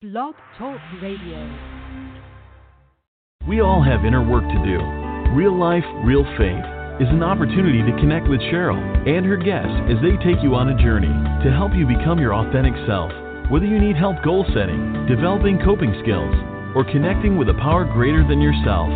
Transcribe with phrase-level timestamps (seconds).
[0.00, 1.42] Blog Talk Radio.
[3.48, 4.78] We all have inner work to do.
[5.34, 6.62] Real life, real faith
[7.02, 8.78] is an opportunity to connect with Cheryl
[9.10, 11.10] and her guests as they take you on a journey
[11.42, 13.10] to help you become your authentic self.
[13.50, 16.30] Whether you need help goal setting, developing coping skills,
[16.78, 18.86] or connecting with a power greater than yourself,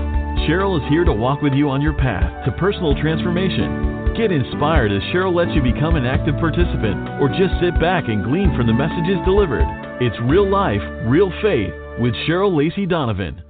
[0.41, 4.15] Cheryl is here to walk with you on your path to personal transformation.
[4.17, 8.25] Get inspired as Cheryl lets you become an active participant or just sit back and
[8.25, 9.65] glean from the messages delivered.
[10.01, 13.41] It's Real Life, Real Faith with Cheryl Lacey Donovan.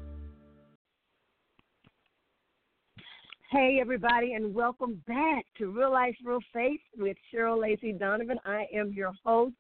[3.51, 8.39] Hey, everybody, and welcome back to Real Life, Real Faith with Cheryl Lacey Donovan.
[8.45, 9.55] I am your host,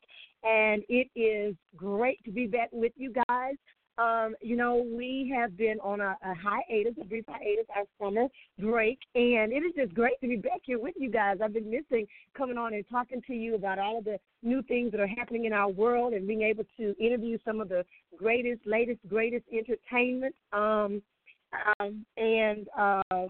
[0.44, 3.54] and it is great to be back with you guys.
[3.98, 8.26] Um, you know, we have been on a, a hiatus, a brief hiatus, our summer
[8.58, 11.38] break, and it is just great to be back here with you guys.
[11.42, 14.92] I've been missing coming on and talking to you about all of the new things
[14.92, 17.84] that are happening in our world and being able to interview some of the
[18.16, 20.34] greatest, latest, greatest entertainment.
[20.52, 21.02] Um,
[21.78, 23.28] um, and uh,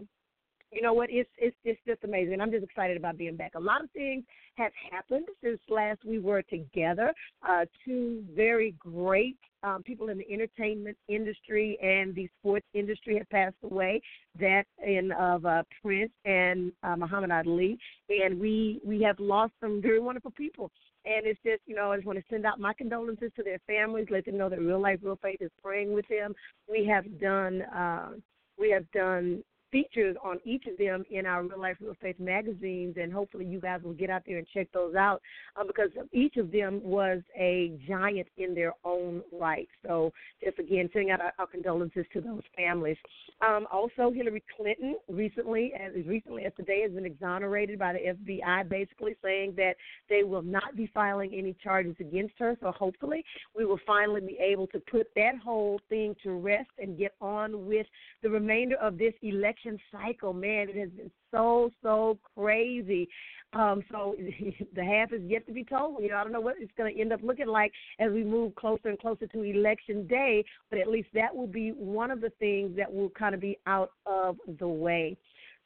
[0.73, 1.11] you know what?
[1.11, 2.41] It's it's it's just amazing.
[2.41, 3.53] I'm just excited about being back.
[3.55, 4.25] A lot of things
[4.57, 7.13] have happened since last we were together.
[7.47, 13.29] Uh, two very great um, people in the entertainment industry and the sports industry have
[13.29, 14.01] passed away.
[14.41, 19.83] That in of uh, Prince and uh, Muhammad Ali, and we we have lost some
[19.83, 20.71] very wonderful people.
[21.05, 23.59] And it's just, you know, I just want to send out my condolences to their
[23.67, 26.33] families, let them know that Real Life, Real Faith is praying with them.
[26.71, 28.11] We have done, uh,
[28.57, 29.43] we have done
[29.73, 33.59] features on each of them in our Real Life Real Faith magazines, and hopefully you
[33.59, 35.23] guys will get out there and check those out
[35.57, 39.69] uh, because each of them was a giant in their own right.
[39.85, 40.13] So,
[40.45, 42.99] just again, sending out our, our condolences to those families.
[43.41, 48.69] Um, also, Hillary Clinton recently, as recently as today, has been exonerated by the FBI,
[48.69, 49.75] basically saying that
[50.11, 52.57] they will not be filing any charges against her.
[52.61, 53.25] So, hopefully,
[53.57, 57.67] we will finally be able to put that whole thing to rest and get on
[57.67, 57.87] with
[58.23, 63.09] the remainder of this election election cycle, man, it has been so so crazy.
[63.53, 64.17] Um, so
[64.75, 66.03] the half is yet to be told.
[66.03, 68.25] You know, I don't know what it's going to end up looking like as we
[68.25, 72.21] move closer and closer to election day, but at least that will be one of
[72.21, 75.17] the things that will kind of be out of the way.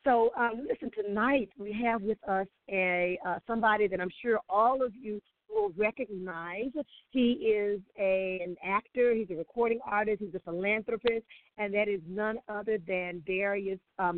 [0.04, 4.82] So, um, listen, tonight we have with us a uh, somebody that I'm sure all
[4.82, 5.20] of you
[5.56, 6.70] will recognize.
[7.10, 11.24] He is a, an actor, he's a recording artist, he's a philanthropist,
[11.58, 14.12] and that is none other than Darius uh.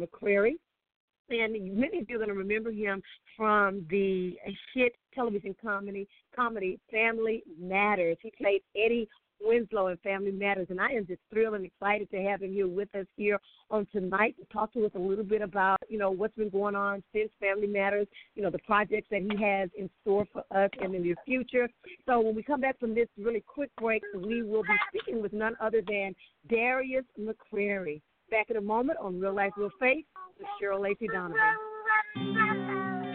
[1.31, 3.03] And many of you are going to remember him
[3.37, 4.37] from the
[4.75, 8.17] hit television comedy comedy Family Matters.
[8.23, 9.09] He played Eddie
[9.41, 10.67] Winslow and Family Matters.
[10.71, 13.39] And I am just thrilled and excited to have him here with us here
[13.71, 16.75] on tonight to talk to us a little bit about, you know, what's been going
[16.75, 20.71] on since Family Matters, you know, the projects that he has in store for us
[20.81, 21.69] and in the future.
[22.07, 25.33] So when we come back from this really quick break, we will be speaking with
[25.33, 26.15] none other than
[26.49, 28.01] Darius McCrary.
[28.31, 30.05] Back in a moment on Real Life, Real Faith
[30.39, 31.39] with Cheryl Lacey Donovan.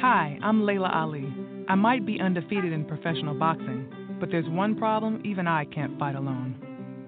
[0.01, 1.31] Hi, I'm Laila Ali.
[1.69, 6.15] I might be undefeated in professional boxing but there's one problem even I can't fight
[6.15, 6.55] alone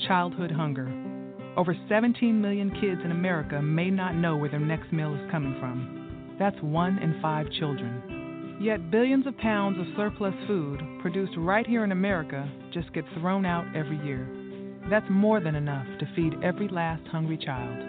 [0.05, 0.91] childhood hunger.
[1.55, 5.55] Over 17 million kids in America may not know where their next meal is coming
[5.57, 6.35] from.
[6.37, 8.57] That's one in five children.
[8.59, 13.45] Yet billions of pounds of surplus food produced right here in America just get thrown
[13.45, 14.27] out every year.
[14.89, 17.79] That's more than enough to feed every last hungry child.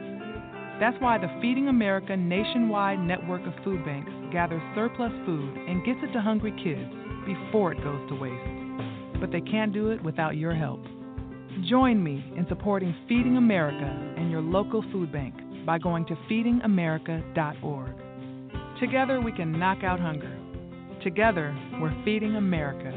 [0.78, 5.98] That's why the Feeding America nationwide network of food banks gathers surplus food and gets
[6.04, 6.94] it to hungry kids
[7.26, 8.66] before it goes to waste
[9.21, 10.81] but they can't do it without your help.
[11.69, 17.94] Join me in supporting Feeding America and your local food bank by going to feedingamerica.org.
[18.79, 20.37] Together we can knock out hunger.
[21.02, 22.93] Together we're feeding America.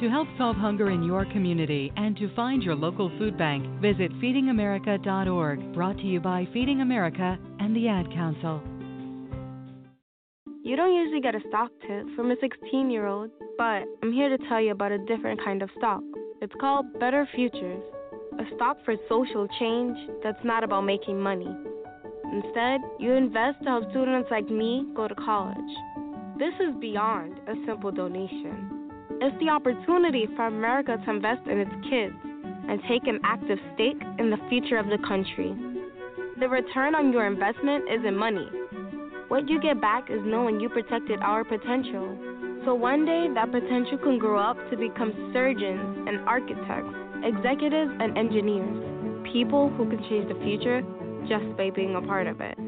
[0.00, 4.10] To help solve hunger in your community and to find your local food bank, visit
[4.12, 5.74] feedingamerica.org.
[5.74, 8.62] Brought to you by Feeding America and the Ad Council.
[10.62, 14.28] You don't usually get a stock tip from a 16 year old, but I'm here
[14.28, 16.02] to tell you about a different kind of stock.
[16.42, 17.82] It's called Better Futures,
[18.38, 21.48] a stock for social change that's not about making money.
[22.32, 25.72] Instead, you invest to help students like me go to college.
[26.38, 28.90] This is beyond a simple donation.
[29.22, 32.14] It's the opportunity for America to invest in its kids,
[32.68, 35.54] and take an active stake in the future of the country.
[36.38, 38.46] The return on your investment isn't money.
[39.30, 42.18] What you get back is knowing you protected our potential.
[42.64, 46.92] So one day, that potential can grow up to become surgeons and architects,
[47.22, 50.82] executives and engineers, people who can change the future
[51.28, 52.58] just by being a part of it.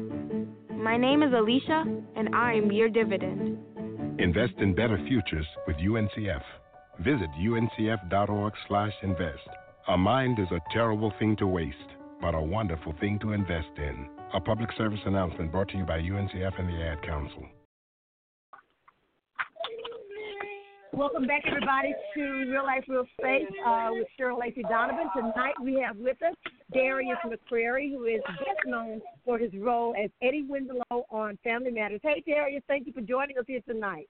[0.71, 1.83] My name is Alicia,
[2.15, 3.59] and I'm your dividend.
[4.19, 6.43] Invest in better futures with UNCF.
[6.99, 9.49] Visit uncf.org/invest.
[9.89, 14.12] A mind is a terrible thing to waste, but a wonderful thing to invest in.
[14.33, 17.45] A public service announcement brought to you by UNCF and the Ad Council.
[20.91, 22.21] Welcome back, everybody, to
[22.51, 25.07] Real Life, Real Faith uh, with Cheryl Lacey Donovan.
[25.15, 26.33] Tonight we have with us
[26.73, 31.99] Darius McCrary, who is best known for his role as Eddie Winslow on Family Matters.
[32.01, 34.09] Hey, Darius, thank you for joining us here tonight.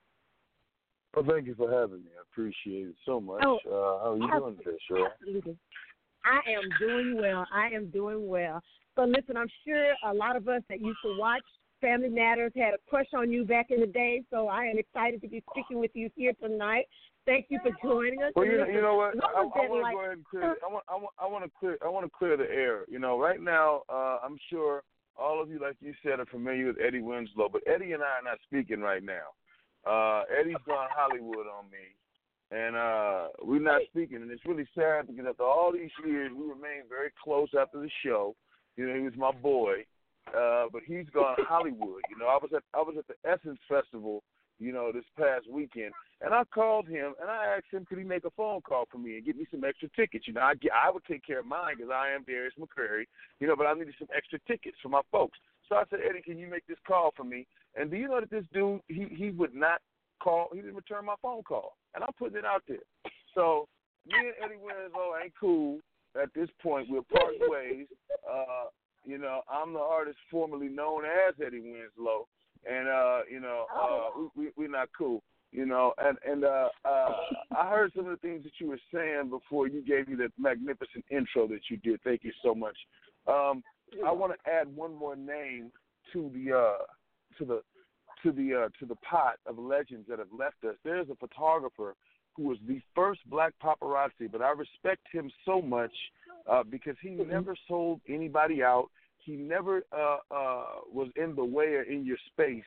[1.13, 2.11] Well, thank you for having me.
[2.17, 3.43] I appreciate it so much.
[3.45, 5.07] Oh, uh, how are you doing today, Cheryl?
[5.19, 5.57] Absolutely.
[6.23, 7.45] I am doing well.
[7.53, 8.61] I am doing well.
[8.95, 11.43] So, listen, I'm sure a lot of us that used to watch
[11.81, 15.21] Family Matters had a crush on you back in the day, so I am excited
[15.21, 16.85] to be speaking with you here tonight.
[17.25, 18.31] Thank you for joining us.
[18.35, 19.15] Well, you know, you know what?
[19.21, 20.55] I, I want to like, go ahead and clear.
[20.63, 21.77] I want, I want, I want to clear.
[21.83, 22.85] I want to clear the air.
[22.87, 24.83] You know, right now, uh, I'm sure
[25.17, 28.19] all of you, like you said, are familiar with Eddie Winslow, but Eddie and I
[28.19, 29.35] are not speaking right now.
[29.85, 31.91] Uh, Eddie's gone Hollywood on me,
[32.51, 36.43] and uh, we're not speaking, and it's really sad because after all these years, we
[36.43, 38.35] remain very close after the show.
[38.75, 39.85] You know, he was my boy,
[40.35, 42.01] uh, but he's gone Hollywood.
[42.09, 44.23] You know, I was at I was at the Essence Festival,
[44.59, 45.91] you know, this past weekend,
[46.21, 48.97] and I called him and I asked him could he make a phone call for
[48.97, 50.27] me and get me some extra tickets.
[50.27, 53.05] You know, I I would take care of mine because I am Darius McCrary,
[53.39, 55.37] you know, but I needed some extra tickets for my folks.
[55.69, 57.45] So I said, Eddie, can you make this call for me?
[57.75, 59.81] And do you know that this dude he he would not
[60.21, 62.85] call, he didn't return my phone call, and I'm putting it out there.
[63.35, 63.67] So
[64.07, 65.79] me and Eddie Winslow ain't cool
[66.21, 66.87] at this point.
[66.89, 67.87] We're parting ways.
[68.23, 68.69] Uh,
[69.03, 72.25] you know, I'm the artist formerly known as Eddie Winslow,
[72.65, 75.21] and uh, you know, uh, we, we we're not cool.
[75.51, 77.09] You know, and and uh, uh,
[77.55, 80.31] I heard some of the things that you were saying before you gave me that
[80.39, 81.99] magnificent intro that you did.
[82.03, 82.77] Thank you so much.
[83.27, 83.61] Um,
[84.05, 85.69] I want to add one more name
[86.13, 86.83] to the uh,
[87.37, 87.61] to the
[88.23, 90.75] to the uh, to the pot of legends that have left us.
[90.83, 91.95] There's a photographer
[92.35, 95.91] who was the first black paparazzi, but I respect him so much
[96.49, 97.29] uh, because he mm-hmm.
[97.29, 98.89] never sold anybody out.
[99.19, 102.63] He never uh, uh, was in the way or in your space.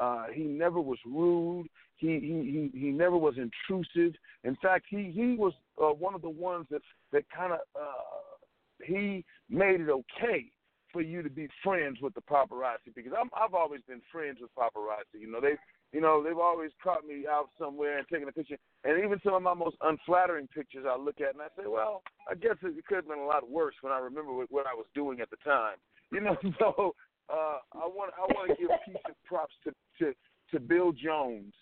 [0.00, 1.66] Uh, he never was rude.
[1.96, 4.14] He he he he never was intrusive.
[4.44, 5.52] In fact, he he was
[5.82, 6.80] uh, one of the ones that
[7.12, 10.46] that kind of uh, he made it okay
[10.92, 14.50] for you to be friends with the paparazzi because I'm I've always been friends with
[14.54, 15.20] paparazzi.
[15.20, 15.56] You know they
[15.92, 18.56] you know, they've always caught me out somewhere and taking a picture.
[18.84, 22.02] And even some of my most unflattering pictures I look at and I say, well,
[22.30, 24.86] I guess it could have been a lot worse when I remember what, I was
[24.94, 25.76] doing at the time.
[26.12, 26.96] You know, so
[27.30, 29.70] uh, I want I want to give peace and props to
[30.00, 30.12] to
[30.50, 31.54] to Bill Jones,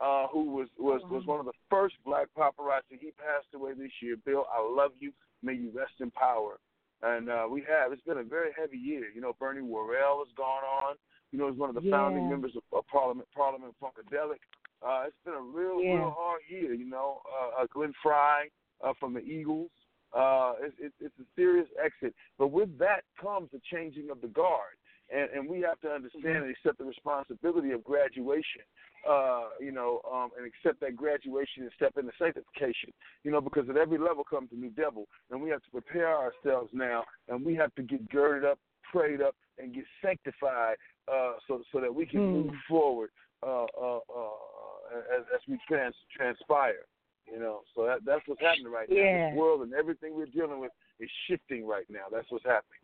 [0.00, 3.00] uh, who was was was one of the first black paparazzi.
[3.00, 4.14] He passed away this year.
[4.24, 5.10] Bill, I love you.
[5.42, 6.60] May you rest in power.
[7.02, 7.90] And uh, we have.
[7.90, 9.06] It's been a very heavy year.
[9.12, 10.94] You know, Bernie Worrell has gone on.
[11.32, 11.90] You know, he's one of the yeah.
[11.90, 14.40] founding members of, of Parliament Parliament Funkadelic.
[14.86, 15.94] Uh, it's been a real, yeah.
[15.94, 16.74] real hard year.
[16.74, 18.50] You know, uh, uh, Glenn Frey
[18.84, 19.70] uh, from the Eagles.
[20.16, 24.28] Uh, it, it, it's a serious exit, but with that comes the changing of the
[24.28, 24.78] guard,
[25.12, 28.62] and, and we have to understand and accept the responsibility of graduation.
[29.06, 32.90] Uh, you know, um, and accept that graduation and step into sanctification.
[33.22, 36.16] You know, because at every level comes a new devil, and we have to prepare
[36.16, 38.58] ourselves now, and we have to get girded up,
[38.90, 40.76] prayed up, and get sanctified
[41.10, 42.32] uh, so so that we can mm.
[42.46, 43.10] move forward
[43.42, 46.86] uh, uh, uh, as, as we trans transpire.
[47.30, 48.96] You know, so that, that's what's happening right now.
[48.96, 49.30] Yeah.
[49.30, 50.70] This world and everything we're dealing with
[51.00, 52.04] is shifting right now.
[52.12, 52.78] That's what's happening.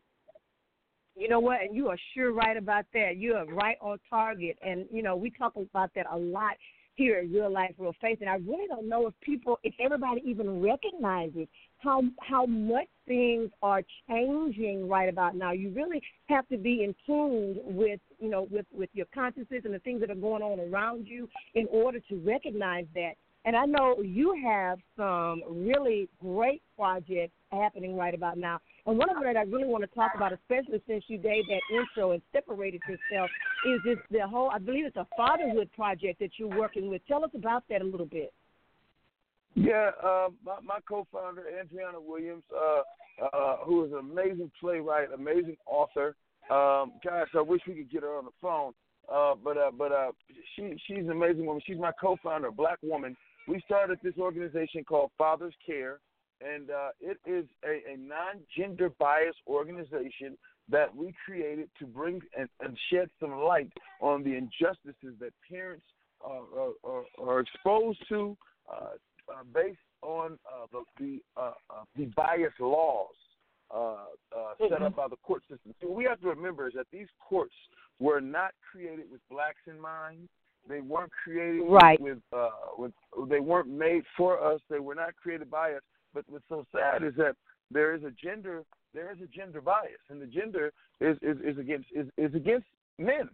[1.14, 1.60] You know what?
[1.60, 3.18] And you are sure right about that.
[3.18, 4.58] You are right on target.
[4.62, 6.56] And you know, we talk about that a lot
[6.94, 8.18] here at Real Life, Real Faith.
[8.20, 11.46] And I really don't know if people, if everybody even recognizes
[11.82, 15.52] how how much things are changing right about now.
[15.52, 19.74] You really have to be in tune with you know with with your consciousness and
[19.74, 23.12] the things that are going on around you in order to recognize that.
[23.44, 28.60] And I know you have some really great projects happening right about now.
[28.86, 31.44] And one of them that I really want to talk about, especially since you gave
[31.48, 33.28] that intro and separated yourself,
[33.66, 37.02] is this the whole I believe it's a fatherhood project that you're working with.
[37.08, 38.32] Tell us about that a little bit.
[39.54, 45.56] Yeah, uh, my, my co-founder Andriana Williams, uh, uh, who is an amazing playwright, amazing
[45.66, 46.16] author.
[46.50, 48.72] Um, gosh, I wish we could get her on the phone.
[49.12, 50.12] Uh, but uh, but uh,
[50.54, 51.60] she she's an amazing woman.
[51.66, 53.16] She's my co-founder, a black woman.
[53.48, 55.98] We started this organization called Fathers Care,
[56.40, 56.68] and
[57.00, 63.10] it is a, a non-gender bias organization that we created to bring and, and shed
[63.18, 65.84] some light on the injustices that parents
[66.24, 66.42] are,
[66.84, 68.36] are, are exposed to
[68.72, 68.90] uh,
[69.28, 73.08] uh, based on uh, the the, uh, uh, the bias laws
[73.74, 73.96] uh,
[74.58, 74.84] set mm-hmm.
[74.84, 75.74] up by the court system.
[75.80, 77.54] So what we have to remember is that these courts
[77.98, 80.28] were not created with blacks in mind.
[80.68, 82.00] They weren't created right.
[82.00, 82.18] with,
[82.78, 82.92] with
[83.28, 84.60] they weren't made for us.
[84.70, 85.82] They were not created by us.
[86.14, 87.34] But what's so sad is that
[87.70, 88.64] there is a gender
[88.94, 92.66] there is a gender bias, and the gender is is, is against is, is against
[92.98, 93.28] men.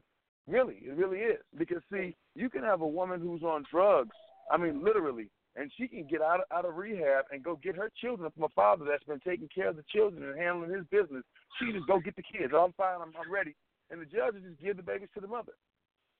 [0.46, 1.40] Really, it really is.
[1.58, 4.16] Because see, you can have a woman who's on drugs.
[4.50, 7.76] I mean, literally, and she can get out of, out of rehab and go get
[7.76, 10.84] her children from a father that's been taking care of the children and handling his
[10.90, 11.24] business.
[11.58, 12.52] She just go get the kids.
[12.54, 13.00] Oh, I'm fine.
[13.00, 13.54] I'm, I'm ready.
[13.90, 15.52] And the judge just give the babies to the mother.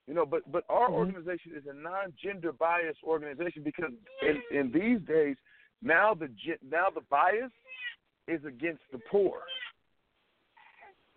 [0.07, 0.95] You know, but but our mm-hmm.
[0.95, 3.93] organization is a non-gender bias organization because
[4.23, 5.37] in in these days
[5.83, 6.29] now the
[6.69, 7.53] now the bias
[8.27, 9.41] is against the poor.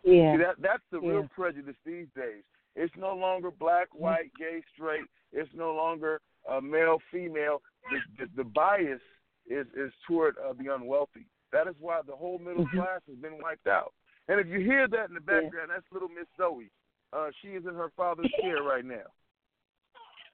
[0.04, 0.34] Yeah.
[0.34, 1.10] See, that that's the yeah.
[1.10, 2.44] real prejudice these days.
[2.76, 5.06] It's no longer black, white, gay, straight.
[5.32, 7.62] It's no longer uh, male, female.
[7.90, 9.02] The, the, the bias
[9.48, 11.28] is is toward uh, the unwealthy.
[11.52, 12.78] That is why the whole middle mm-hmm.
[12.78, 13.94] class has been wiped out.
[14.28, 16.72] And if you hear that in the background, that's little Miss Zoe.
[17.12, 19.10] Uh, she is in her father's care right now.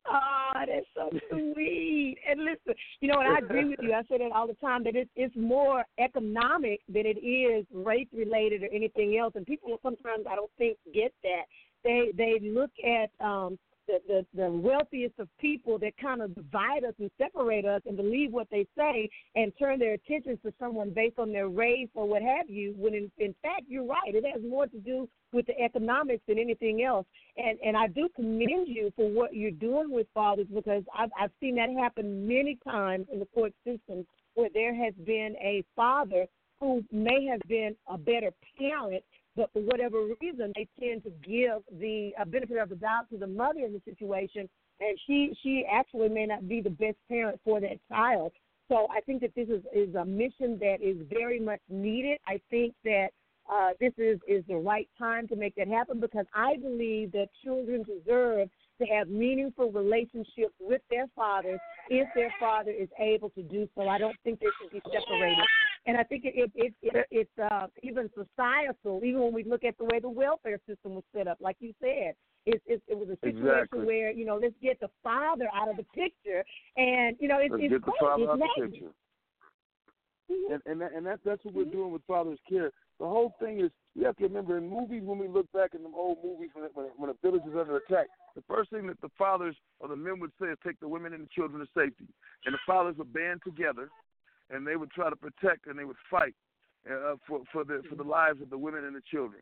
[0.10, 2.18] Oh, that's so sweet.
[2.30, 3.94] And listen, you know, and I agree with you.
[3.94, 8.08] I say that all the time that it's it's more economic than it is race
[8.14, 9.34] related or anything else.
[9.36, 11.44] And people sometimes I don't think get that.
[11.84, 16.84] They they look at um the, the, the wealthiest of people that kind of divide
[16.84, 20.92] us and separate us and believe what they say and turn their attention to someone
[20.92, 22.74] based on their race or what have you.
[22.78, 24.14] When in, in fact, you're right.
[24.14, 27.06] It has more to do with the economics than anything else.
[27.38, 31.32] And and I do commend you for what you're doing with fathers because I've I've
[31.40, 36.26] seen that happen many times in the court system where there has been a father
[36.60, 39.04] who may have been a better parent
[39.38, 43.18] but for whatever reason, they tend to give the uh, benefit of the doubt to
[43.18, 47.40] the mother in the situation, and she she actually may not be the best parent
[47.46, 48.32] for that child.
[48.68, 52.18] So I think that this is is a mission that is very much needed.
[52.28, 53.10] I think that
[53.50, 57.28] uh, this is is the right time to make that happen because I believe that
[57.44, 58.50] children deserve
[58.82, 63.88] to have meaningful relationships with their fathers if their father is able to do so.
[63.88, 65.46] I don't think they should be separated.
[65.86, 69.64] And I think it, it, it, it it's uh, even societal, even when we look
[69.64, 72.14] at the way the welfare system was set up, like you said.
[72.46, 73.86] It, it, it was a situation exactly.
[73.86, 76.46] where, you know, let's get the father out of the picture.
[76.78, 78.92] And, you know, it, let's it's get the father out of the picture.
[80.32, 80.54] Mm-hmm.
[80.54, 82.72] And and, that, and that, that's what we're doing with father's care.
[83.00, 85.84] The whole thing is we have to remember in movies when we look back in
[85.84, 89.00] the old movies when when, when a village is under attack, the first thing that
[89.02, 91.68] the fathers or the men would say is take the women and the children to
[91.78, 92.08] safety,
[92.46, 93.90] and the fathers would band together,
[94.50, 96.36] and they would try to protect and they would fight
[96.90, 99.42] uh, for for the for the lives of the women and the children.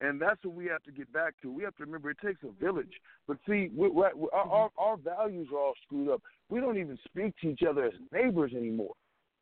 [0.00, 1.52] And that's what we have to get back to.
[1.52, 2.92] We have to remember it takes a village.
[3.28, 6.20] But see, we, we, our, our, our values are all screwed up.
[6.50, 8.94] We don't even speak to each other as neighbors anymore.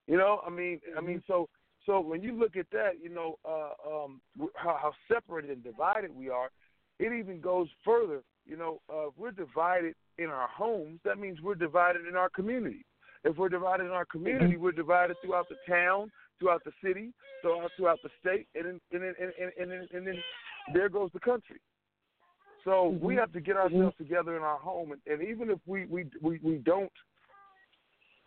[0.07, 1.49] You know, I mean, I mean, so
[1.87, 4.21] so when you look at that, you know uh, um,
[4.55, 6.51] how, how separated and divided we are.
[6.99, 8.21] It even goes further.
[8.47, 12.85] You know, uh, we're divided in our homes, that means we're divided in our community.
[13.25, 14.63] If we're divided in our community, mm-hmm.
[14.63, 19.03] we're divided throughout the town, throughout the city, throughout throughout the state, and then and
[19.03, 20.23] then, and, and, and, and then
[20.75, 21.61] there goes the country.
[22.65, 23.05] So mm-hmm.
[23.05, 24.05] we have to get ourselves mm-hmm.
[24.05, 26.93] together in our home, and, and even if we we we, we don't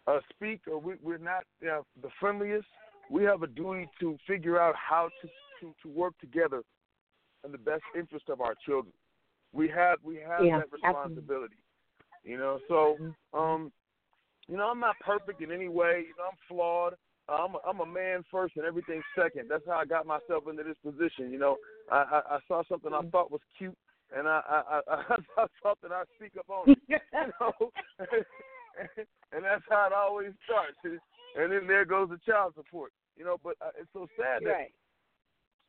[0.08, 2.68] uh, speak or we, we're not uh, the friendliest,
[3.10, 5.28] we have a duty to figure out how to,
[5.60, 6.62] to, to work together
[7.44, 8.94] in the best interest of our children.
[9.54, 11.56] We have we have yeah, that responsibility.
[12.25, 12.32] Absolutely.
[12.32, 13.40] You know, so mm-hmm.
[13.40, 13.72] um,
[14.48, 16.06] you know, I'm not perfect in any way.
[16.08, 16.94] You know, I'm flawed.
[17.28, 19.50] I'm a, I'm a man first and everything second.
[19.50, 21.32] That's how I got myself into this position.
[21.32, 21.58] You know,
[21.92, 23.10] I I, I saw something I mm-hmm.
[23.10, 23.78] thought was cute,
[24.16, 26.70] and I I I, I saw something I speak up on.
[26.70, 26.98] It, you
[27.40, 27.72] know,
[29.32, 30.78] and that's how it always starts.
[30.84, 32.92] And then there goes the child support.
[33.18, 34.74] You know, but uh, it's so sad that right.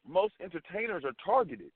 [0.07, 1.71] most entertainers are targeted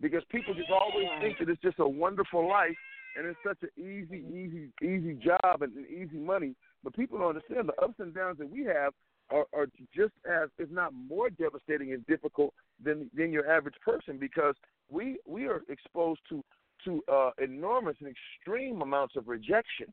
[0.00, 2.76] because people just always think that it's just a wonderful life
[3.16, 6.54] and it's such an easy, easy, easy job and, and easy money.
[6.82, 8.92] But people don't understand the ups and downs that we have
[9.30, 12.52] are, are just as, if not more devastating and difficult
[12.84, 14.54] than than your average person because
[14.90, 16.42] we we are exposed to
[16.84, 19.86] to uh, enormous and extreme amounts of rejection.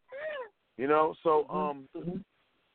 [0.78, 1.58] You know, so mm-hmm.
[1.58, 2.18] um, mm-hmm.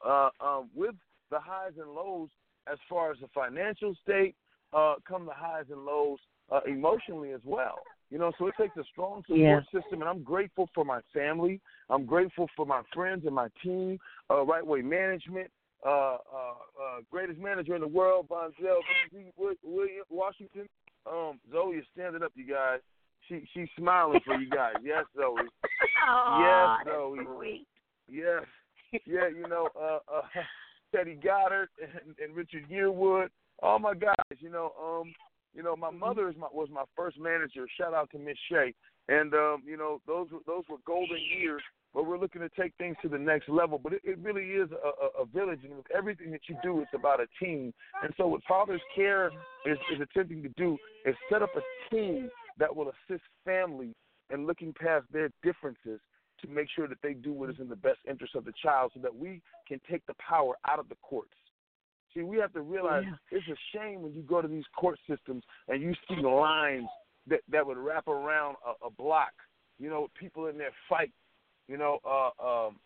[0.07, 0.95] uh, um, with
[1.31, 2.29] the highs and lows
[2.71, 4.35] as far as the financial state,
[4.73, 6.19] uh, come the highs and lows
[6.53, 7.79] uh, emotionally as well.
[8.15, 9.61] You know, so it takes a strong support yeah.
[9.73, 11.61] system, and I'm grateful for my family.
[11.91, 13.99] I'm grateful for my friends and my team,
[14.31, 15.51] uh, Right Way Management,
[15.85, 16.19] uh, uh,
[16.81, 18.77] uh, greatest manager in the world, Bonzel
[19.65, 20.69] William Washington.
[21.11, 22.79] Um, Zoe is standing up, you guys.
[23.29, 24.75] She she's smiling for you guys.
[24.85, 25.35] Yes, Zoe.
[26.09, 27.19] Oh, yes, Zoe.
[27.37, 27.67] Sweet.
[28.09, 28.45] Yes.
[29.07, 30.23] Yeah, you know, uh, uh,
[30.95, 33.31] Teddy Goddard and, and Richard Yearwood.
[33.61, 35.13] All my guys, you know, um,
[35.55, 37.67] you know, my mother is my was my first manager.
[37.79, 38.75] Shout out to Miss Shay.
[39.09, 41.63] And um, you know, those were those were golden years
[41.95, 43.79] but we're looking to take things to the next level.
[43.79, 46.81] But it, it really is a, a, a village, and with everything that you do,
[46.81, 47.73] it's about a team.
[48.03, 49.29] And so, what Father's Care
[49.65, 53.95] is, is attempting to do is set up a team that will assist families
[54.33, 56.01] in looking past their differences
[56.41, 58.91] to make sure that they do what is in the best interest of the child,
[58.95, 61.31] so that we can take the power out of the courts.
[62.15, 63.39] See, we have to realize yeah.
[63.39, 66.89] it's a shame when you go to these court systems and you see lines
[67.27, 69.33] that that would wrap around a, a block.
[69.79, 71.11] You know, people in there fight
[71.69, 72.77] you know, uh, um,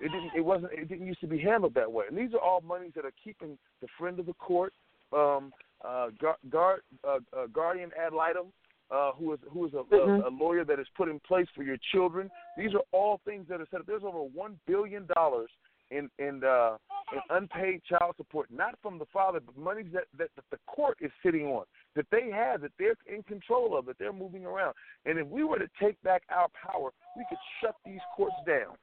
[0.00, 0.30] it didn't.
[0.36, 0.72] It wasn't.
[0.72, 2.04] It didn't used to be handled that way.
[2.08, 4.72] And these are all monies that are keeping the friend of the court,
[5.12, 5.52] um,
[5.84, 6.08] uh,
[6.50, 8.46] guard, uh, uh, guardian ad litem,
[8.90, 10.24] uh, who is who is a, mm-hmm.
[10.24, 12.30] a, a lawyer that is put in place for your children.
[12.56, 13.86] These are all things that are set up.
[13.86, 15.50] There's over one billion dollars
[15.92, 16.76] in in, uh,
[17.12, 20.98] in unpaid child support, not from the father, but money that, that that the court
[21.00, 24.74] is sitting on, that they have, that they're in control of, that they're moving around.
[25.04, 28.74] And if we were to take back our power, we could shut these courts down.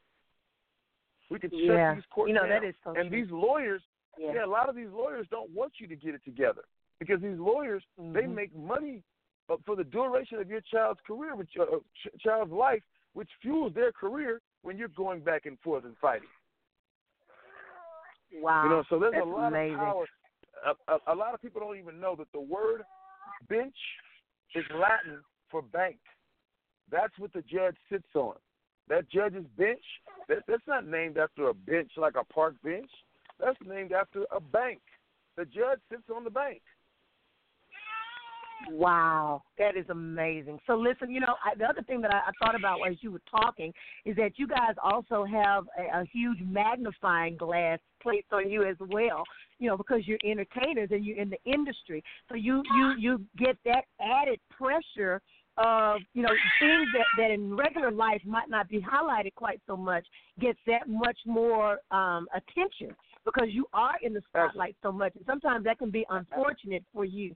[1.30, 1.92] We could yeah.
[1.92, 2.62] shut these courts you know, down.
[2.62, 3.22] That is so and true.
[3.22, 3.82] these lawyers,
[4.18, 4.34] yeah.
[4.36, 6.62] yeah, a lot of these lawyers don't want you to get it together
[7.00, 8.14] because these lawyers mm-hmm.
[8.14, 9.02] they make money
[9.50, 12.82] uh, for the duration of your child's career, which uh, ch- child's life,
[13.14, 16.28] which fuels their career when you're going back and forth and fighting.
[18.34, 18.64] Wow.
[18.64, 19.76] You know, so there's That's a lot amazing.
[19.76, 20.06] of power.
[20.66, 22.84] A, a, a lot of people don't even know that the word
[23.48, 23.76] bench
[24.56, 25.98] is Latin for bank.
[26.92, 28.36] That's what the judge sits on.
[28.88, 29.84] That judge's bench,
[30.28, 32.90] that, that's not named after a bench like a park bench.
[33.40, 34.80] That's named after a bank.
[35.38, 36.62] The judge sits on the bank.
[38.68, 40.60] Wow, that is amazing.
[40.68, 43.12] So listen, you know, I, the other thing that I, I thought about as you
[43.12, 43.74] were talking
[44.06, 48.76] is that you guys also have a, a huge magnifying glass placed on you as
[48.80, 49.24] well.
[49.60, 53.58] You know, because you're entertainers and you're in the industry, so you you you get
[53.66, 55.22] that added pressure
[55.60, 59.76] of you know things that that in regular life might not be highlighted quite so
[59.76, 60.06] much
[60.40, 62.96] gets that much more um attention
[63.26, 67.04] because you are in the spotlight so much and sometimes that can be unfortunate for
[67.04, 67.36] you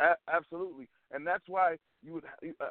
[0.00, 2.24] a- absolutely, and that's why you would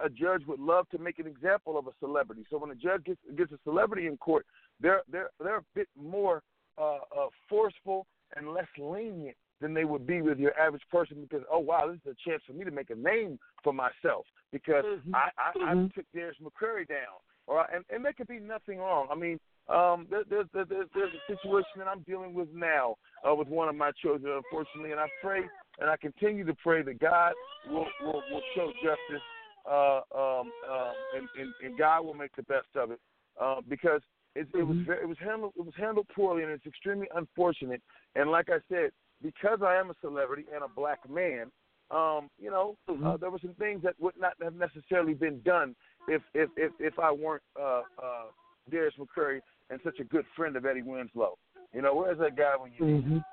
[0.04, 2.46] a judge would love to make an example of a celebrity.
[2.50, 4.46] So when a judge gets gets a celebrity in court,
[4.80, 6.42] they're they're they're a bit more
[6.78, 11.46] uh, uh, forceful and less lenient than they would be with your average person because
[11.52, 14.86] oh wow this is a chance for me to make a name for myself because
[14.86, 15.16] mm-hmm.
[15.16, 15.86] I I, mm-hmm.
[15.86, 19.08] I took Darius McCrary down or and and there could be nothing wrong.
[19.12, 22.96] I mean um, there, there's, there's there's a situation that I'm dealing with now
[23.28, 25.42] uh, with one of my children, unfortunately, and I pray
[25.80, 27.34] and I continue to pray that God
[27.70, 29.24] will will, will show justice,
[29.70, 33.00] uh, um, uh, and, and and God will make the best of it,
[33.42, 34.02] uh, because
[34.36, 34.92] it, it was Mm-hmm.
[34.92, 37.82] it was handled it was handled poorly, and it's extremely unfortunate.
[38.16, 41.52] And like I said, because I am a celebrity and a black man,
[41.92, 43.06] um, you know, Mm-hmm.
[43.06, 45.76] uh, there were some things that would not have necessarily been done
[46.08, 48.26] if if if, if I weren't uh, uh,
[48.70, 49.40] Darius McCrary
[49.70, 51.38] and such a good friend of Eddie Winslow.
[51.74, 53.16] You know, where's that guy when you need mm-hmm.
[53.16, 53.24] him?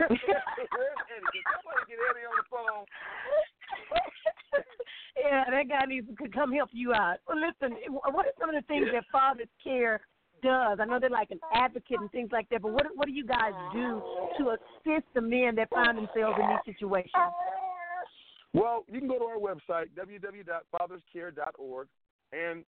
[5.20, 7.16] yeah, that guy needs to come help you out.
[7.26, 10.00] Well, listen, what are some of the things that Father's Care
[10.42, 10.78] does?
[10.80, 13.26] I know they're like an advocate and things like that, but what what do you
[13.26, 14.02] guys do
[14.38, 17.12] to assist the men that find themselves in these situations?
[18.52, 21.88] Well, you can go to our website, www.fatherscare.org,
[22.32, 22.64] and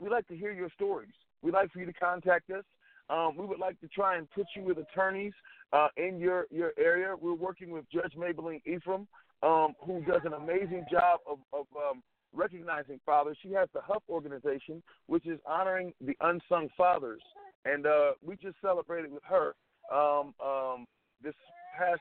[0.00, 1.12] we like to hear your stories.
[1.42, 2.64] We'd like for you to contact us.
[3.10, 5.32] Um, we would like to try and put you with attorneys
[5.72, 7.14] uh, in your, your area.
[7.18, 9.06] We're working with Judge Mablean Ephriam,
[9.42, 12.02] um, who does an amazing job of, of um,
[12.34, 13.36] recognizing fathers.
[13.42, 17.22] She has the HUF organization, which is honoring the unsung fathers.
[17.64, 19.54] And uh, we just celebrated with her
[19.92, 20.86] um, um,
[21.22, 21.34] this
[21.78, 22.00] past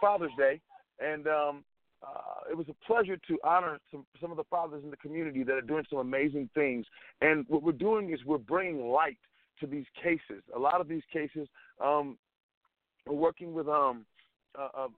[0.00, 0.60] Father's Day.
[1.00, 1.64] And um,
[2.02, 5.42] uh, it was a pleasure to honor some some of the fathers in the community
[5.44, 6.84] that are doing some amazing things.
[7.20, 9.18] And what we're doing is we're bringing light
[9.60, 10.42] to these cases.
[10.54, 11.48] A lot of these cases,
[11.82, 12.18] um,
[13.06, 14.04] we're working with um,
[14.56, 14.88] a, a,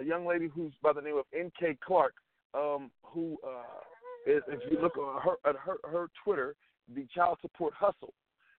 [0.00, 1.78] a young lady who's by the name of N.K.
[1.84, 2.14] Clark,
[2.54, 6.54] um, who uh, is, if you look at her at her, her Twitter,
[6.94, 8.14] the Child Support Hustle.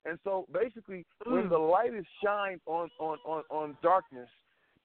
[0.06, 1.32] And so basically, mm.
[1.32, 4.30] when the light is shined on on on, on darkness,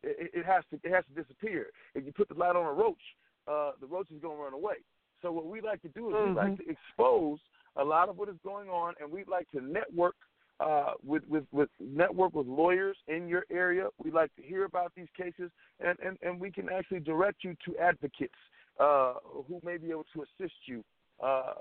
[0.03, 1.67] it, it has to it has to disappear.
[1.95, 3.03] If you put the light on a roach,
[3.49, 4.77] uh, the roach is going to run away.
[5.23, 6.31] So what we like to do is mm-hmm.
[6.31, 7.39] we like to expose
[7.77, 10.15] a lot of what is going on, and we'd like to network
[10.61, 13.89] uh, with, with, with network with lawyers in your area.
[14.03, 17.55] We like to hear about these cases, and, and, and we can actually direct you
[17.67, 18.35] to advocates
[18.81, 20.85] uh, who may be able to assist you
[21.23, 21.53] uh,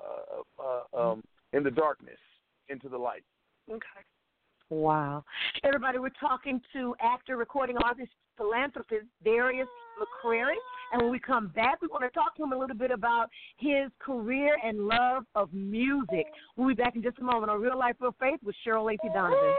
[0.59, 2.19] uh, um, in the darkness
[2.69, 3.23] into the light.
[3.69, 3.85] Okay.
[4.69, 5.23] Wow.
[5.63, 9.67] Everybody, we're talking to actor, recording artist, philanthropist Darius
[9.99, 10.55] McCrary.
[10.93, 13.27] And when we come back, we want to talk to him a little bit about
[13.57, 16.25] his career and love of music.
[16.55, 19.09] We'll be back in just a moment on Real Life, Real Faith with Cheryl Lacey
[19.13, 19.53] Donovan.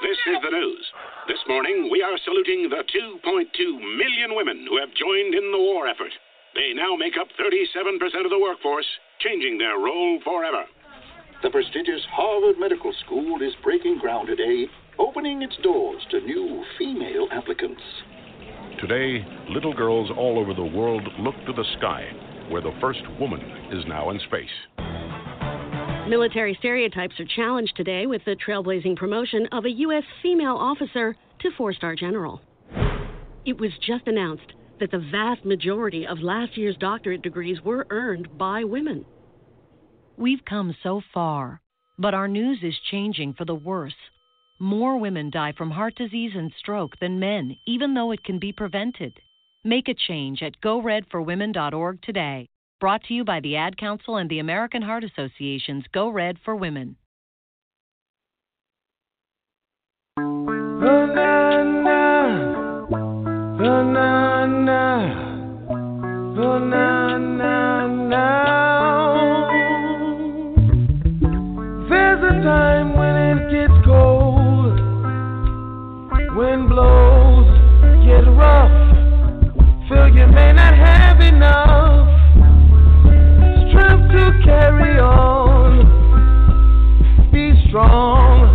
[0.00, 0.86] This is the news.
[1.26, 5.88] This morning, we are saluting the 2.2 million women who have joined in the war
[5.88, 6.12] effort.
[6.58, 8.86] They now make up 37% of the workforce,
[9.20, 10.64] changing their role forever.
[11.40, 14.66] The prestigious Harvard Medical School is breaking ground today,
[14.98, 17.80] opening its doors to new female applicants.
[18.80, 22.10] Today, little girls all over the world look to the sky,
[22.48, 23.40] where the first woman
[23.70, 24.50] is now in space.
[26.08, 30.02] Military stereotypes are challenged today with the trailblazing promotion of a U.S.
[30.24, 32.40] female officer to four star general.
[33.46, 38.36] It was just announced that the vast majority of last year's doctorate degrees were earned
[38.38, 39.04] by women.
[40.16, 41.60] We've come so far,
[41.98, 43.94] but our news is changing for the worse.
[44.60, 48.52] More women die from heart disease and stroke than men, even though it can be
[48.52, 49.12] prevented.
[49.64, 52.48] Make a change at goredforwomen.org today.
[52.80, 56.56] Brought to you by the Ad Council and the American Heart Association's Go Red for
[56.56, 56.96] Women.
[60.16, 62.86] Oh, na, na.
[63.60, 65.28] Oh, na, na.
[66.34, 68.26] Na, na, na.
[71.88, 74.78] There's a time when it gets cold,
[76.36, 77.46] wind blows,
[78.04, 78.72] get rough,
[79.88, 82.08] feel you may not have enough
[83.68, 85.86] strength to carry on.
[87.32, 88.47] Be strong,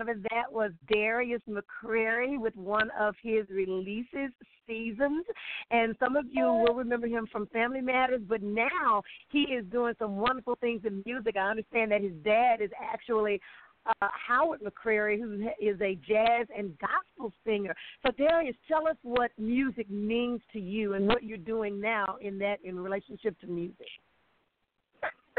[0.00, 0.24] Donovan.
[0.30, 4.30] That was Darius McCrary with one of his releases,
[4.66, 5.24] Seasons.
[5.70, 9.94] And some of you will remember him from Family Matters, but now he is doing
[9.98, 11.36] some wonderful things in music.
[11.36, 13.40] I understand that his dad is actually
[13.86, 17.74] uh, Howard McCrary, who is a jazz and gospel singer.
[18.06, 22.38] So, Darius, tell us what music means to you and what you're doing now in
[22.38, 23.88] that in relationship to music.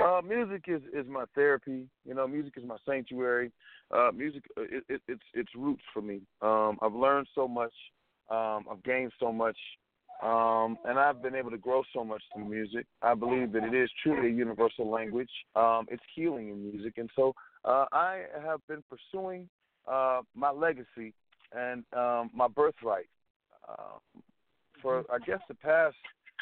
[0.01, 1.85] Uh, music is, is my therapy.
[2.05, 3.51] You know, music is my sanctuary.
[3.91, 6.21] Uh, music, uh, it, it, it's it's roots for me.
[6.41, 7.73] Um, I've learned so much.
[8.29, 9.57] Um, I've gained so much,
[10.23, 12.85] um, and I've been able to grow so much through music.
[13.01, 15.29] I believe that it is truly a universal language.
[15.55, 17.33] Um, it's healing in music, and so
[17.65, 19.49] uh, I have been pursuing
[19.91, 21.13] uh, my legacy
[21.53, 23.07] and um, my birthright
[23.67, 24.19] uh,
[24.81, 25.95] for I guess the past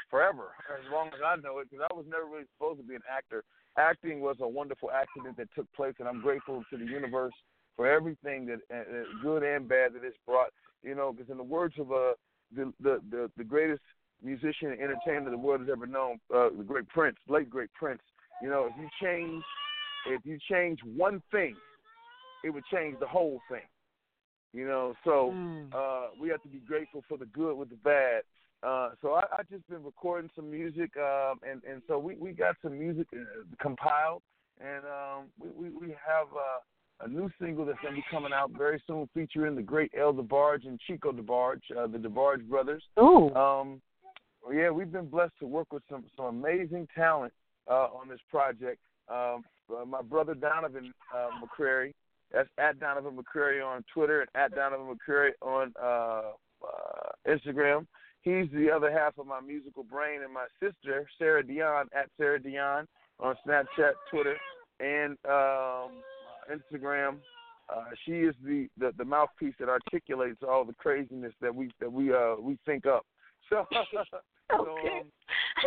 [0.10, 2.96] forever, as long as I know it, because I was never really supposed to be
[2.96, 3.44] an actor.
[3.78, 7.34] Acting was a wonderful accident that took place, and I'm grateful to the universe
[7.76, 8.84] for everything that, uh,
[9.22, 10.50] good and bad, that it's brought.
[10.84, 12.14] You know, because in the words of uh,
[12.56, 13.82] the, the the the greatest
[14.24, 18.02] musician and entertainer the world has ever known, uh, the great Prince, late great Prince.
[18.42, 19.44] You know, if you change,
[20.08, 21.56] if you change one thing,
[22.44, 23.68] it would change the whole thing.
[24.54, 25.74] You know, so Mm.
[25.74, 28.24] uh, we have to be grateful for the good with the bad.
[28.62, 32.32] Uh, so I, I just been recording some music, um, and and so we we
[32.32, 33.20] got some music uh,
[33.62, 34.22] compiled,
[34.60, 38.52] and um, we, we we have uh, a new single that's gonna be coming out
[38.58, 42.84] very soon, featuring the great El DeBarge and Chico DeBarge, uh, the DeBarge brothers.
[42.98, 43.34] Oh.
[43.34, 43.82] Um,
[44.54, 47.34] yeah, we've been blessed to work with some some amazing talent
[47.70, 48.80] uh, on this project.
[49.10, 51.94] Um, uh, my brother Donovan uh, McCrary,
[52.34, 56.32] that's at Donovan McCrary on Twitter and at Donovan McCrary on uh,
[56.66, 57.86] uh, Instagram.
[58.22, 62.42] He's the other half of my musical brain, and my sister Sarah Dion at Sarah
[62.42, 62.88] Dion
[63.20, 64.36] on Snapchat, Twitter,
[64.80, 66.02] and um,
[66.52, 67.18] Instagram.
[67.74, 71.92] Uh, she is the, the the mouthpiece that articulates all the craziness that we that
[71.92, 73.06] we uh we think up.
[73.50, 73.66] So,
[74.52, 75.10] so um,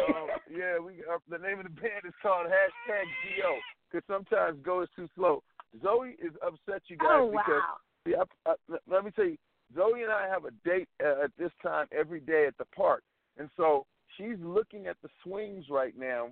[0.06, 3.04] um, yeah, we uh, the name of the band is called hashtag
[3.42, 3.56] Go
[3.90, 5.42] because sometimes Go is too slow.
[5.82, 7.76] Zoe is upset, you guys, Oh, because wow.
[8.06, 9.36] see, I, I, let me tell you,
[9.74, 13.02] Zoe and I have a date uh, at this time every day at the park,
[13.38, 16.28] and so she's looking at the swings right now.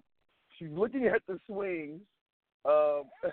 [0.58, 2.00] She's looking at the swings.
[2.64, 3.04] Um,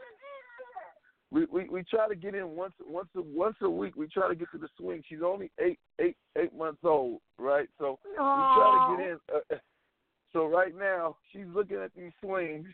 [1.31, 3.95] we, we we try to get in once once a, once a week.
[3.95, 5.03] We try to get to the swing.
[5.09, 7.67] She's only eight eight eight months old, right?
[7.77, 9.17] So we try to get in.
[9.35, 9.59] Uh,
[10.33, 12.67] so right now she's looking at these swings,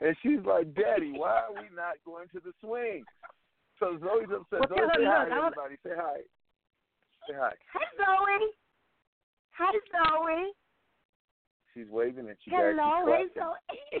[0.00, 3.04] and she's like, "Daddy, why are we not going to the swing?"
[3.78, 4.70] So Zoe's upset.
[4.70, 5.76] Well, Zoe, say hi, look, I want- everybody.
[5.84, 6.20] Say hi.
[7.28, 7.52] Say hi.
[7.72, 8.46] Hey, Zoe.
[9.58, 10.52] Hey, Zoe.
[11.74, 12.74] She's waving at you guys.
[12.78, 13.04] Hello.
[13.16, 13.24] Hey.
[13.34, 14.00] Zoe.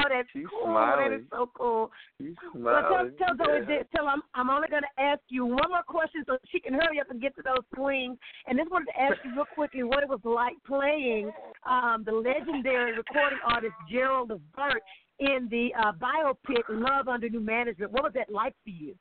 [0.00, 0.74] oh, that's She's cool.
[0.74, 1.12] That smiling.
[1.20, 1.90] is so cool.
[2.20, 3.14] She's Well, tell, smiling.
[3.18, 3.64] tell Zoe Yeah.
[3.78, 3.86] this.
[3.94, 6.98] Tell I'm, I'm only going to ask you one more question so she can hurry
[7.00, 8.18] up and get to those swings.
[8.46, 11.30] And I just wanted to ask you real quickly what it was like playing
[11.68, 14.82] um, the legendary recording artist Gerald Levert
[15.20, 17.92] in the uh, biopic Love Under New Management.
[17.92, 18.94] What was that like for you?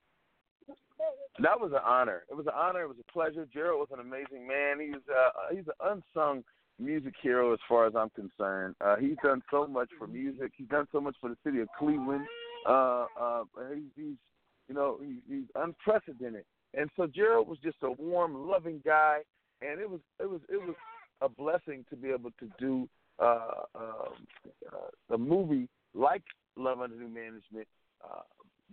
[1.42, 2.24] That was an honor.
[2.30, 2.84] It was an honor.
[2.84, 3.48] It was a pleasure.
[3.54, 4.80] Gerald was an amazing man.
[4.80, 6.44] He's uh, he's an unsung
[6.80, 8.76] music hero as far as I'm concerned.
[8.82, 10.52] Uh, he's done so much for music.
[10.58, 12.26] He's done so much for the city of Cleveland.
[12.68, 14.16] Uh, uh, he's, he's
[14.68, 16.44] you know he's, he's unprecedented.
[16.74, 19.20] And so Gerald was just a warm, loving guy,
[19.62, 20.76] and it was it was it was
[21.22, 22.88] a blessing to be able to do
[23.20, 24.28] uh, um,
[24.72, 26.24] uh, a movie like
[26.56, 27.68] Love Under New Management
[28.04, 28.22] uh,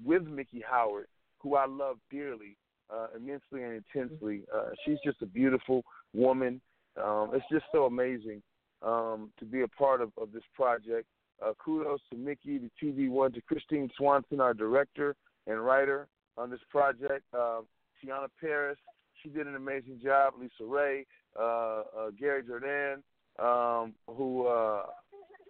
[0.05, 1.07] with Miki Howard,
[1.47, 2.57] who I love dearly,
[2.93, 4.43] uh, immensely and intensely.
[4.53, 6.61] Uh, she's just a beautiful woman.
[7.03, 8.43] Um, it's just so amazing
[8.83, 11.07] um, to be a part of, of this project.
[11.45, 15.15] Uh, kudos to Miki, the TV one, to Christine Swanson, our director
[15.47, 17.23] and writer on this project.
[17.33, 17.61] Uh,
[18.03, 18.79] Tiana Paris,
[19.23, 20.33] she did an amazing job.
[20.41, 21.07] Lisa Ray,
[21.39, 21.83] uh, uh,
[22.19, 23.03] Gary Dourdan,
[23.39, 24.85] um, who uh,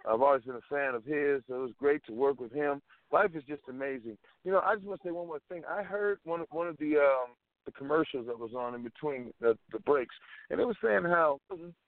[0.07, 1.43] I've always been a fan of his.
[1.49, 2.81] So it was great to work with him.
[3.13, 4.17] Life is just amazing.
[4.45, 5.63] You know, I just want to say one more thing.
[5.69, 9.33] I heard one of, one of the um, the commercials that was on in between
[9.41, 10.15] the, the breaks,
[10.51, 11.41] and it was saying how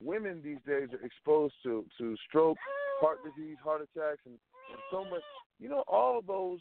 [0.03, 2.59] women these days are exposed to to stroke,
[3.01, 5.23] heart disease, heart attacks, and, and so much.
[5.61, 6.61] You know, all those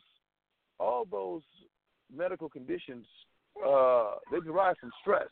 [0.80, 1.42] all those
[2.16, 3.06] medical conditions
[3.66, 5.28] uh, they derive from stress.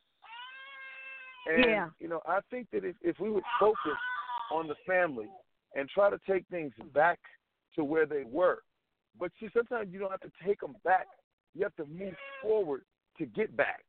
[1.48, 1.90] And Yeah.
[2.00, 4.00] you know, I think that if if we would focus
[4.52, 5.28] on the family
[5.76, 7.20] and try to take things back
[7.76, 8.60] to where they were,
[9.20, 11.08] but see, sometimes you don't have to take them back.
[11.54, 12.82] You have to move forward
[13.18, 13.84] to get back.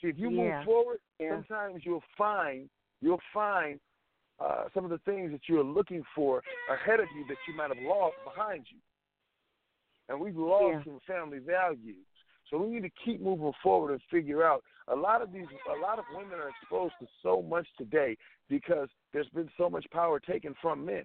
[0.00, 0.36] See, if you Yeah.
[0.36, 1.30] move forward, Yeah.
[1.30, 2.68] sometimes you'll find
[3.00, 3.78] you'll find
[4.38, 7.74] uh, some of the things that you're looking for ahead of you that you might
[7.74, 8.78] have lost behind you.
[10.08, 10.84] And we've lost Yeah.
[10.84, 12.06] some family values.
[12.50, 15.46] So we need to keep moving forward and figure out a lot of these
[15.76, 18.16] a lot of women are exposed to so much today
[18.48, 21.04] because there's been so much power taken from men.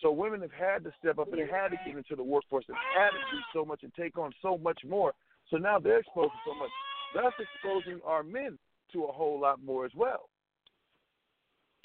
[0.00, 2.64] So women have had to step up and they had to get into the workforce
[2.68, 5.12] and had to do so much and take on so much more.
[5.50, 6.70] So now they're exposed to so much.
[7.14, 8.58] That's exposing our men
[8.92, 10.28] to a whole lot more as well.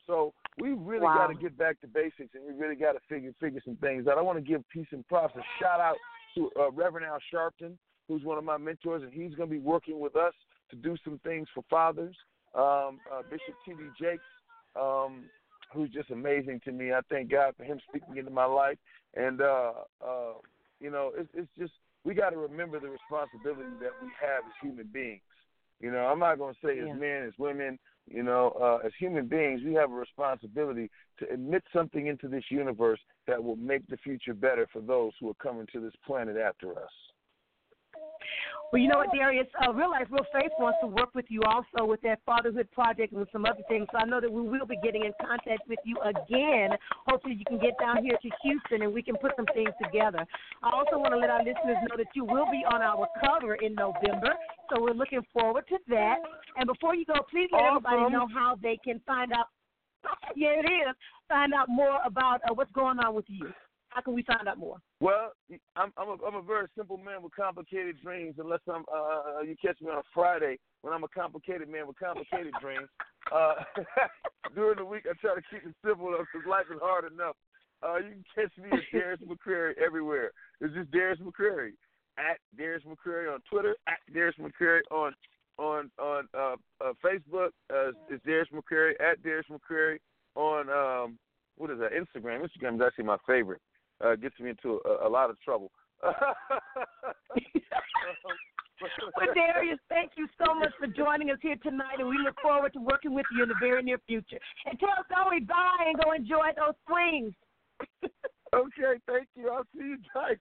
[0.05, 1.15] So we really Wow.
[1.15, 4.07] got to get back to basics, and we really got to figure figure some things
[4.07, 4.17] out.
[4.17, 5.35] I want to give peace and props.
[5.35, 5.97] A shout out
[6.35, 9.59] to uh, Reverend Al Sharpton, who's one of my mentors, and he's going to be
[9.59, 10.33] working with us
[10.69, 12.15] to do some things for fathers.
[12.55, 13.77] Um, uh, Bishop T.D.
[13.99, 14.23] Jakes,
[14.79, 15.25] um,
[15.73, 16.91] who's just amazing to me.
[16.91, 18.77] I thank God for him speaking into my life,
[19.15, 19.73] and uh,
[20.05, 20.33] uh,
[20.79, 24.53] you know, it's, it's just we got to remember the responsibility that we have as
[24.61, 25.21] human beings.
[25.79, 26.93] You know, I'm not going to say Yeah.
[26.93, 27.77] as men, as women,
[28.09, 32.45] you know, uh, as human beings, we have a responsibility to emit something into this
[32.49, 36.37] universe that will make the future better for those who are coming to this planet
[36.37, 36.91] after us.
[38.71, 39.47] Well, you know what, Darius?
[39.63, 43.13] Uh, Real Life, Real Faith wants to work with you also with that fatherhood project
[43.13, 43.87] and with some other things.
[43.91, 46.75] So I know that we will be getting in contact with you again.
[47.07, 50.25] Hopefully, you can get down here to Houston and we can put some things together.
[50.63, 53.55] I also want to let our listeners know that you will be on our cover
[53.55, 54.35] in November.
[54.69, 56.17] So we're looking forward to that.
[56.57, 57.85] And before you go, please let awesome.
[57.87, 59.47] everybody know how they can find out.
[60.35, 60.95] Yeah, it is.
[61.27, 63.47] Find out more about uh, what's going on with you.
[63.89, 64.77] How can we find out more?
[64.99, 65.31] Well,
[65.75, 68.35] I'm I'm a, I'm a very simple man with complicated dreams.
[68.37, 71.97] Unless I'm uh, you catch me on a Friday when I'm a complicated man with
[71.97, 72.87] complicated dreams.
[73.33, 73.55] Uh,
[74.55, 77.35] during the week, I try to keep it simple because life is hard enough.
[77.83, 80.31] Uh, you can catch me at Darius McCrary everywhere.
[80.61, 81.71] It's just Darius McCrary
[82.17, 85.13] at Darius McCrary on Twitter, at Darius McCrary on
[85.57, 87.49] on on uh, uh, Facebook.
[87.71, 89.97] Uh, it's Darius McCrary at Darius McCrary
[90.35, 91.19] on um,
[91.57, 91.91] what is that?
[91.91, 92.41] Instagram.
[92.41, 93.61] Instagram is actually my favorite
[94.03, 95.71] uh, gets me into a, a lot of trouble.
[96.03, 96.13] well,
[99.33, 102.79] Darius, thank you so much for joining us here tonight, and we look forward to
[102.79, 104.37] working with you in the very near future.
[104.65, 107.33] And tell Zoe bye and go enjoy those swings.
[108.55, 109.49] okay, thank you.
[109.49, 110.37] I'll see you guys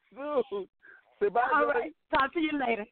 [0.51, 0.69] soon.
[1.21, 1.40] Say bye.
[1.55, 1.92] All right.
[2.14, 2.85] Talk to you later.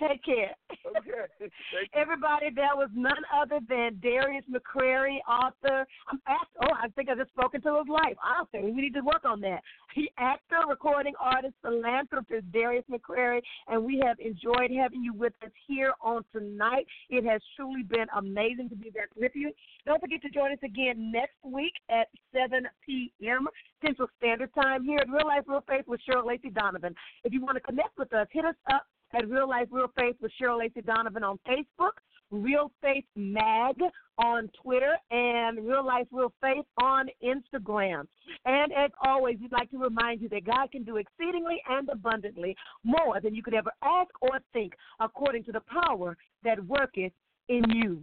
[0.00, 0.50] Take care.
[0.84, 1.50] Okay.
[1.94, 5.86] Everybody, that was none other than Darius McCrary, author.
[6.10, 8.16] I'm act- oh, I think I just spoke to his life.
[8.18, 8.60] Author.
[8.60, 9.60] We need to work on that.
[9.94, 15.52] He actor, recording artist, philanthropist Darius McCrary, and we have enjoyed having you with us
[15.68, 16.86] here on tonight.
[17.08, 19.52] It has truly been amazing to be back with you.
[19.86, 23.46] Don't forget to join us again next week at 7 p.m.
[23.84, 26.94] Central Standard Time here at Real Life Real Faith with Cheryl Lacey Donovan.
[27.22, 30.16] If you want to connect with us, hit us up at Real Life Real Faith
[30.20, 31.92] with Cheryl Lacey Donovan on Facebook,
[32.30, 33.76] Real Faith Mag
[34.18, 38.06] on Twitter, and Real Life Real Faith on Instagram.
[38.44, 42.56] And as always, we'd like to remind you that God can do exceedingly and abundantly
[42.82, 47.12] more than you could ever ask or think, according to the power that worketh
[47.48, 48.02] in you.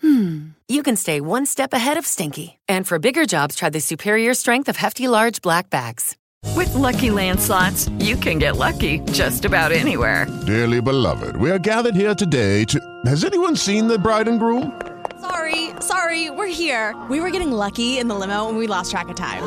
[0.00, 2.58] hmm, you can stay one step ahead of stinky.
[2.68, 6.16] And for bigger jobs, try the superior strength of Hefty Large Black Bags.
[6.56, 10.26] With Lucky Land slots, you can get lucky just about anywhere.
[10.46, 12.80] Dearly beloved, we are gathered here today to.
[13.06, 14.80] Has anyone seen the bride and groom?
[15.20, 16.96] Sorry, sorry, we're here.
[17.10, 19.42] We were getting lucky in the limo and we lost track of time.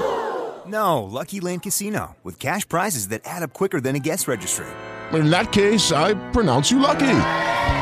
[0.68, 4.68] No, Lucky Land Casino, with cash prizes that add up quicker than a guest registry.
[5.14, 7.08] In that case, I pronounce you lucky.